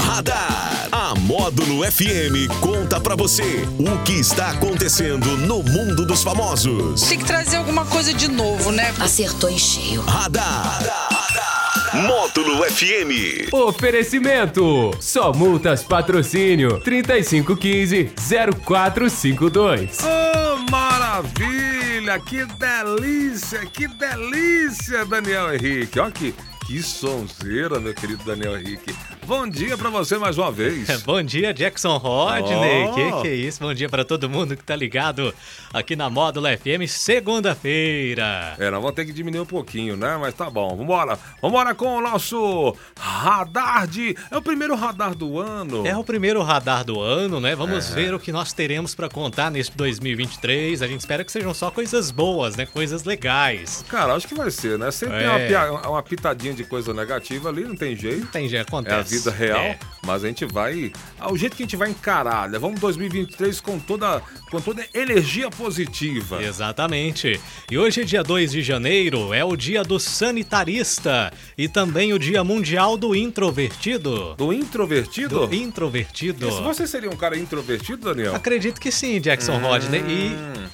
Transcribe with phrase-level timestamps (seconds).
[0.00, 0.88] Radar.
[0.90, 7.02] A Módulo FM conta pra você o que está acontecendo no mundo dos famosos.
[7.02, 8.94] Tem que trazer alguma coisa de novo, né?
[8.98, 10.00] Acertou em cheio.
[10.00, 10.80] Radar.
[11.92, 13.52] Módulo FM.
[13.52, 18.10] Oferecimento: Só Multas Patrocínio 3515
[18.64, 19.98] 0452.
[20.02, 22.18] Oh, maravilha!
[22.20, 23.66] Que delícia!
[23.66, 26.00] Que delícia, Daniel Henrique.
[26.00, 26.34] Olha que,
[26.68, 28.94] que sonzeira, meu querido Daniel Henrique.
[29.26, 31.00] Bom dia pra você mais uma vez.
[31.02, 32.84] Bom dia, Jackson Rodney.
[32.90, 32.94] Oh.
[32.94, 33.60] Que que é isso?
[33.60, 35.34] Bom dia pra todo mundo que tá ligado
[35.72, 38.54] aqui na Módulo FM, segunda-feira.
[38.58, 40.18] É, nós vamos ter que diminuir um pouquinho, né?
[40.20, 40.76] Mas tá bom.
[40.76, 41.18] Vambora.
[41.40, 44.14] Vambora com o nosso radar de...
[44.30, 45.86] É o primeiro radar do ano.
[45.86, 47.56] É o primeiro radar do ano, né?
[47.56, 50.82] Vamos ver o que nós teremos pra contar neste 2023.
[50.82, 52.66] A gente espera que sejam só coisas boas, né?
[52.66, 53.82] Coisas legais.
[53.88, 54.90] Cara, acho que vai ser, né?
[54.90, 55.30] Sempre tem É.
[55.30, 55.38] uma,
[55.80, 58.26] pia- uma pitadinha de coisa negativa ali, não tem jeito.
[58.26, 59.14] Tem, já É acontece.
[59.14, 59.78] a vida real, É.
[60.04, 60.92] mas a gente vai.
[61.18, 62.58] Ah, o jeito que a gente vai encarar, né?
[62.58, 66.42] Vamos 2023 com toda, com toda energia positiva.
[66.42, 67.40] Exatamente.
[67.70, 72.42] E hoje, dia 2 de janeiro, é o dia do sanitarista e também o dia
[72.42, 74.34] mundial do introvertido.
[74.36, 75.46] Do introvertido?
[75.46, 76.50] Do introvertido.
[76.50, 78.34] Se você seria um cara introvertido, Daniel?
[78.34, 79.60] Acredito que sim, Jackson Hum.
[79.60, 80.02] Rodney.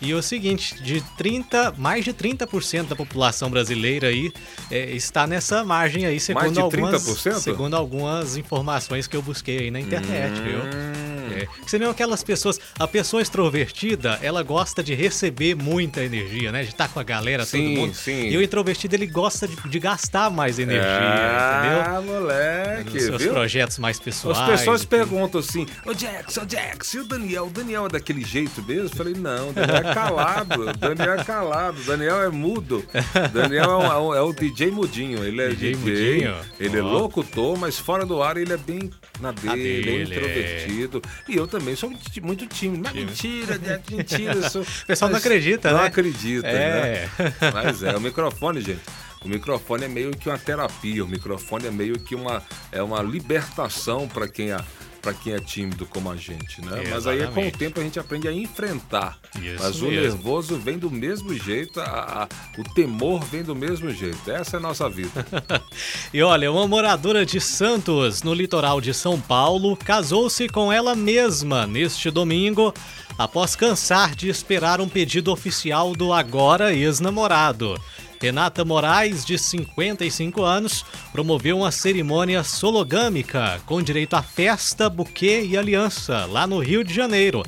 [0.00, 4.32] E, e o seguinte, de 30, mais de 30% da população brasileira aí
[4.70, 7.34] é, está nessa margem aí, segundo algumas 30%?
[7.40, 10.44] segundo algumas informações que eu busquei aí na internet, Hum.
[10.44, 11.13] viu?
[11.42, 11.46] É.
[11.66, 16.62] Seriam aquelas pessoas, a pessoa extrovertida, ela gosta de receber muita energia, né?
[16.62, 17.94] De estar com a galera, Sim, todo mundo.
[17.94, 18.28] sim.
[18.28, 22.14] E o introvertido, ele gosta de, de gastar mais energia, ah, entendeu?
[22.14, 23.32] moleque, Nos seus viu?
[23.32, 24.38] projetos mais pessoais.
[24.38, 27.46] As pessoas perguntam assim, ô Jax, ô Jax, e o Daniel?
[27.46, 28.84] O Daniel é daquele jeito mesmo?
[28.84, 32.84] Eu falei, não, o Daniel é calado, o Daniel é calado, o Daniel é mudo.
[32.94, 36.34] O Daniel é, um- é um- é o DJ mudinho, ele é DJ DJ, mudinho?
[36.60, 36.86] ele é Ó.
[36.86, 38.90] locutor, mas fora do ar ele é bem
[39.24, 40.02] na dele, dele, bem é.
[40.02, 41.02] introvertido.
[41.28, 44.50] E eu também sou muito tímido, mas mentira, Jax, mentira.
[44.50, 45.86] Sou, O pessoal não acredita, não né?
[45.86, 47.08] acredita, É.
[47.18, 47.34] né?
[47.52, 48.80] Mas é, o microfone, gente.
[49.24, 53.02] O microfone é meio que uma terapia, o microfone é meio que uma, é uma
[53.02, 54.60] libertação para quem, é-
[55.04, 56.82] pra quem é tímido como a gente, né?
[56.90, 57.58] Mas aí com o Exatamente.
[57.58, 59.18] tempo a gente aprende a enfrentar.
[59.40, 60.00] Isso Mas o mesmo.
[60.00, 62.28] nervoso vem do mesmo jeito, a- a-
[62.58, 64.30] o temor vem do mesmo jeito.
[64.30, 65.24] Essa é a nossa vida.
[66.12, 71.66] E olha, uma moradora de Santos, no litoral de São Paulo, casou-se com ela mesma
[71.66, 72.72] neste domingo,
[73.18, 77.74] após cansar de esperar um pedido oficial do agora ex-namorado.
[78.24, 85.58] Renata Moraes, de 55 anos, promoveu uma cerimônia sologâmica com direito a festa, buquê e
[85.58, 87.42] aliança lá no Rio de Janeiro.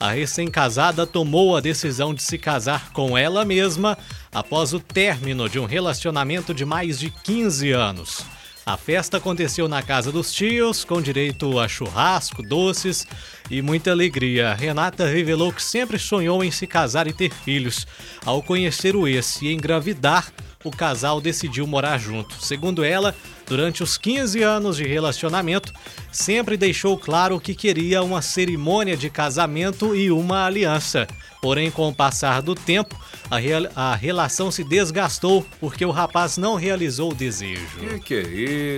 [0.00, 3.98] A recém-casada tomou a decisão de se casar com ela mesma
[4.32, 8.24] após o término de um relacionamento de mais de 15 anos.
[8.66, 13.06] A festa aconteceu na casa dos tios, com direito a churrasco, doces
[13.50, 14.54] e muita alegria.
[14.54, 17.86] Renata revelou que sempre sonhou em se casar e ter filhos.
[18.24, 20.32] Ao conhecer o ex e engravidar,
[20.64, 22.42] o casal decidiu morar junto.
[22.42, 23.14] Segundo ela,
[23.46, 25.72] durante os 15 anos de relacionamento,
[26.10, 31.06] sempre deixou claro que queria uma cerimônia de casamento e uma aliança.
[31.42, 32.98] Porém, com o passar do tempo,
[33.30, 37.60] a, real- a relação se desgastou porque o rapaz não realizou o desejo.
[37.78, 38.22] que que é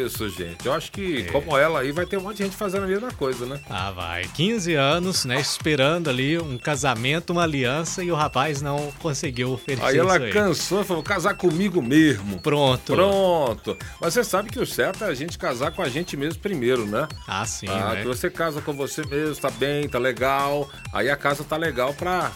[0.05, 0.67] isso, gente?
[0.67, 3.13] Eu acho que, como ela aí, vai ter um monte de gente fazendo a mesma
[3.13, 3.61] coisa, né?
[3.71, 4.25] Ah, vai.
[4.35, 5.41] 15 anos, né?
[5.41, 10.33] Esperando ali um casamento, uma aliança e o rapaz não conseguiu oferecer Aí ela aí.
[10.33, 12.41] cansou e falou, casar comigo mesmo.
[12.41, 12.95] Pronto.
[12.95, 13.77] Pronto.
[14.01, 16.87] Mas você sabe que o certo é a gente casar com a gente mesmo primeiro,
[16.87, 17.07] né?
[17.27, 18.01] Ah, sim, Ah, né?
[18.03, 20.69] que você casa com você mesmo, tá bem, tá legal.
[20.93, 22.31] Aí a casa tá legal pra.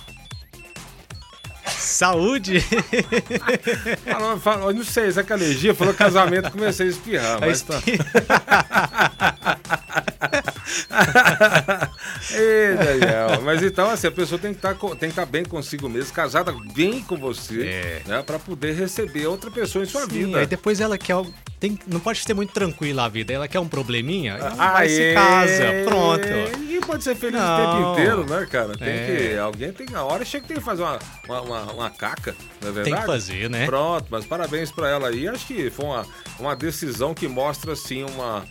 [1.66, 2.60] Saúde!
[4.04, 7.80] Falou, falou, não sei, é que alergia, falou casamento, comecei a espirrar, mas tá.
[12.32, 13.42] Ei, Daniel.
[13.42, 16.54] Mas então, assim, a pessoa tem que estar tem que estar bem consigo mesmo, casada
[16.74, 18.02] bem com você, É.
[18.06, 18.22] né?
[18.22, 20.38] Pra poder receber outra pessoa em sua Sim, vida.
[20.38, 21.16] aí depois ela quer.
[21.60, 23.34] Tem, não pode ser muito tranquila a vida.
[23.34, 25.12] Ela quer um probleminha, ela Ah, vai se Aê!
[25.14, 25.64] casa.
[25.84, 26.58] Pronto.
[26.58, 27.56] Ninguém pode ser feliz o Não.
[27.76, 28.78] tempo inteiro, né, cara?
[28.78, 29.06] Tem É.
[29.32, 29.38] que.
[29.38, 29.86] Alguém tem.
[29.94, 30.98] A hora chega que tem que fazer uma,
[31.28, 32.90] uma, uma, uma caca, não é verdade?
[32.90, 33.66] Tem que fazer, né?
[33.66, 35.28] Pronto, mas parabéns pra ela aí.
[35.28, 36.06] Acho que foi uma,
[36.38, 38.42] uma decisão que mostra, assim, uma.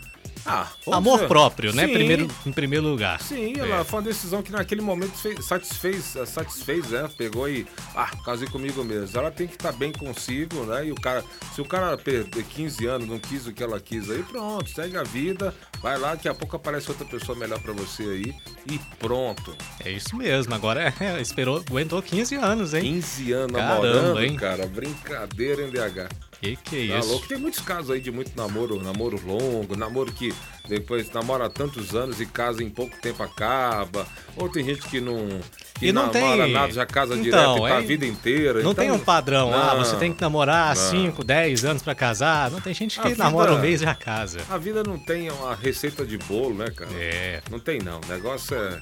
[0.49, 1.85] Ah, vamos Amor próprio, né?
[1.85, 3.21] Sim, Primeiro, em primeiro lugar.
[3.21, 3.59] Sim, É.
[3.59, 7.07] ela foi uma decisão que naquele momento fez- satisfez, satisfez, né?
[7.17, 9.17] Pegou e, ah, casei comigo mesmo.
[9.19, 10.87] Ela tem que estar bem consigo, né?
[10.87, 11.23] E o cara,
[11.53, 14.97] se o cara perder 15 anos, não quis o que ela quis aí, pronto, segue
[14.97, 18.35] a vida, vai lá, daqui a pouco aparece outra pessoa melhor pra você aí
[18.69, 19.55] e pronto.
[19.85, 20.53] É isso mesmo.
[20.55, 22.81] Agora é, esperou, aguentou 15 anos, hein?
[22.83, 24.35] 15 anos Caramba, namorando, hein?
[24.35, 26.09] cara, brincadeira em DH.
[26.41, 27.09] Que que é Tá isso?
[27.09, 27.27] louco?
[27.27, 30.33] Tem muitos casos aí de muito namoro, namoro longo, namoro que
[30.69, 34.07] depois namora há tantos anos e casa em pouco tempo acaba.
[34.37, 35.27] Ou tem gente que não,
[35.77, 38.53] que E não namora tem- nada, já casa Então, direto é- a vida inteira.
[38.61, 39.83] Não Então, tem um padrão, ah, não.
[39.83, 40.89] você tem que namorar Não.
[40.91, 42.49] 5, 10 anos pra casar.
[42.51, 44.39] Não tem gente que vida- namora um mês e já casa.
[44.49, 46.91] A vida não tem uma receita de bolo, né, cara?
[46.93, 47.41] É.
[47.49, 47.99] Não tem não.
[47.99, 48.79] O negócio é,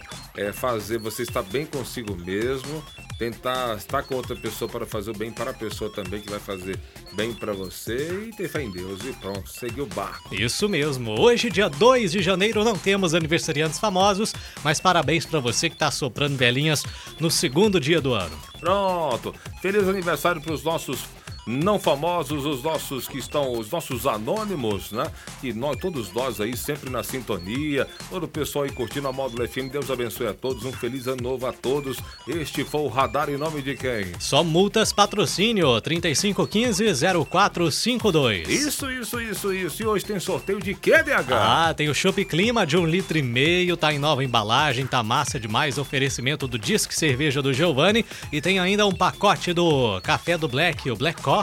[0.48, 2.84] é fazer você estar bem consigo mesmo,
[3.18, 6.40] tentar estar com outra pessoa para fazer o bem para a pessoa também que vai
[6.40, 6.78] fazer
[7.14, 10.34] bem para você e ter fé em Deus e pronto, seguir o barco.
[10.36, 11.20] Isso mesmo.
[11.20, 14.34] Hoje, dia 2 de janeiro, não temos aniversariantes famosos,
[14.64, 16.84] mas parabéns pra você que tá soprando velhinhas
[17.20, 18.38] no segundo dia do ano.
[18.60, 19.34] Pronto.
[19.62, 21.06] Feliz aniversário para os nossos
[21.48, 25.10] não famosos, os nossos que estão, os nossos anônimos, né?
[25.42, 29.48] E nós, todos nós aí sempre na sintonia, todo o pessoal aí curtindo a Módulo
[29.48, 29.72] FM.
[29.72, 31.98] Deus abençoe a todos, um feliz ano novo a todos.
[32.28, 34.12] Este foi o Radar em nome de quem?
[34.20, 38.50] Só multas patrocínio 3515-0452.
[38.50, 39.84] Isso, isso, isso, isso.
[39.84, 41.32] E hoje tem sorteio de quê, DH?
[41.32, 45.02] Ah, tem o Chopp Clima de um litro e meio, tá em nova embalagem, tá
[45.02, 45.78] massa demais.
[45.78, 48.06] Oferecimento do Disque Cerveja do Giovanni.
[48.32, 51.37] E tem ainda um pacote do Café do Black, o Black Coffee.